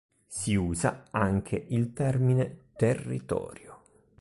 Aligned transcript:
Si 0.25 0.55
usa 0.55 1.03
anche 1.11 1.67
il 1.69 1.93
termine 1.93 2.69
"territorio". 2.75 3.81